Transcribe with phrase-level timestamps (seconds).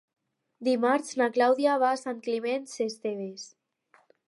[0.67, 3.47] Dimarts na Clàudia va a Sant Climent Sescebes.